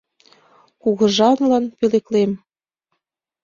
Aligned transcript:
Кугыжалан 0.81 1.65
пӧлеклем». 1.77 2.31